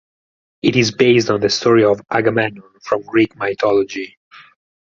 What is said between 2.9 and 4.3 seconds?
Greek Mythology.